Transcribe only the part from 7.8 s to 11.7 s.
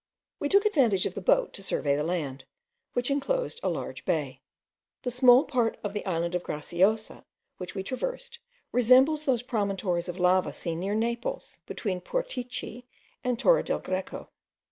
traversed, resembles those promontories of lava seen near Naples,